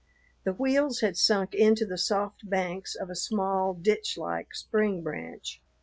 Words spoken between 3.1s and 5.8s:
a small, ditch like spring branch.